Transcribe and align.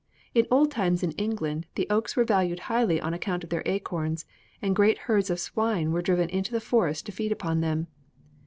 In 0.33 0.47
old 0.49 0.71
times 0.71 1.03
in 1.03 1.11
England 1.11 1.67
the 1.75 1.85
oaks 1.91 2.15
were 2.15 2.23
valued 2.23 2.61
highly 2.61 2.99
on 2.99 3.13
account 3.13 3.43
of 3.43 3.51
their 3.51 3.61
acorns, 3.67 4.25
and 4.59 4.75
great 4.75 4.97
herds 5.05 5.29
of 5.29 5.39
swine 5.39 5.91
were 5.91 6.01
driven 6.01 6.27
into 6.29 6.51
the 6.51 6.59
forests 6.59 7.03
to 7.03 7.11
feed 7.11 7.31
upon 7.31 7.61
them. 7.61 7.85